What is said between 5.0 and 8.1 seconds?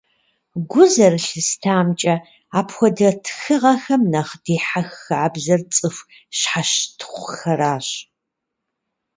хабзэр цӀыху щхьэщытхъухэрщ.